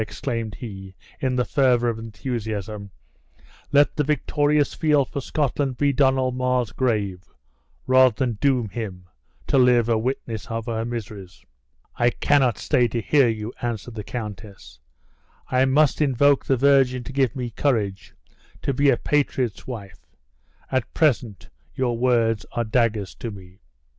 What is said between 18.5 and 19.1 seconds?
to be a